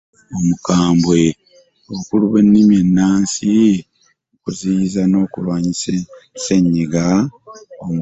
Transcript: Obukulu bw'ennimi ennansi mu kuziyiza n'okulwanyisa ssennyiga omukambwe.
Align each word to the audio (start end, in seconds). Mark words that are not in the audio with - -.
Obukulu 1.91 2.23
bw'ennimi 2.31 2.75
ennansi 2.83 3.47
mu 4.29 4.35
kuziyiza 4.43 5.01
n'okulwanyisa 5.07 5.91
ssennyiga 6.37 7.05
omukambwe. 7.83 7.99